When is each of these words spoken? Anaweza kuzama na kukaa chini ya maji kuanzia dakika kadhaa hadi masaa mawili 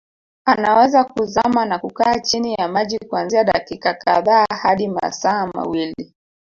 Anaweza 0.45 1.03
kuzama 1.03 1.65
na 1.65 1.79
kukaa 1.79 2.19
chini 2.19 2.53
ya 2.53 2.67
maji 2.67 2.99
kuanzia 2.99 3.43
dakika 3.43 3.93
kadhaa 3.93 4.45
hadi 4.61 4.87
masaa 4.87 5.47
mawili 5.47 6.13